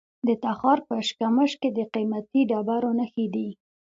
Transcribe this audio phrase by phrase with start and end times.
[0.27, 3.49] د تخار په اشکمش کې د قیمتي ډبرو نښې دي.